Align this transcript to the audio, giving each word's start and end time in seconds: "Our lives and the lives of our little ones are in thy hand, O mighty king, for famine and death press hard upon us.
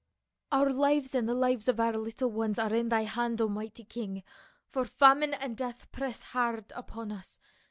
"Our 0.51 0.73
lives 0.73 1.13
and 1.13 1.29
the 1.29 1.35
lives 1.35 1.67
of 1.67 1.79
our 1.79 1.95
little 1.95 2.31
ones 2.31 2.57
are 2.57 2.73
in 2.73 2.89
thy 2.89 3.03
hand, 3.03 3.39
O 3.39 3.47
mighty 3.47 3.83
king, 3.83 4.23
for 4.67 4.83
famine 4.83 5.35
and 5.35 5.55
death 5.55 5.91
press 5.91 6.23
hard 6.23 6.73
upon 6.75 7.11
us. 7.11 7.37